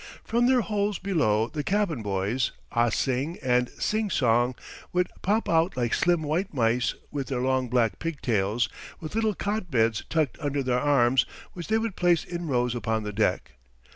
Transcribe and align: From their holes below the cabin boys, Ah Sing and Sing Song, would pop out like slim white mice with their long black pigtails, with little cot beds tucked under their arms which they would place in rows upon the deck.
From 0.23 0.47
their 0.47 0.61
holes 0.61 0.97
below 0.97 1.47
the 1.47 1.63
cabin 1.63 2.01
boys, 2.01 2.53
Ah 2.71 2.89
Sing 2.89 3.37
and 3.43 3.69
Sing 3.77 4.09
Song, 4.09 4.55
would 4.93 5.07
pop 5.21 5.47
out 5.47 5.77
like 5.77 5.93
slim 5.93 6.23
white 6.23 6.51
mice 6.55 6.95
with 7.11 7.27
their 7.27 7.41
long 7.41 7.67
black 7.69 7.99
pigtails, 7.99 8.67
with 8.99 9.13
little 9.13 9.35
cot 9.35 9.69
beds 9.69 10.03
tucked 10.09 10.39
under 10.39 10.63
their 10.63 10.79
arms 10.79 11.27
which 11.53 11.67
they 11.67 11.77
would 11.77 11.95
place 11.95 12.23
in 12.25 12.47
rows 12.47 12.73
upon 12.73 13.03
the 13.03 13.13
deck. 13.13 13.51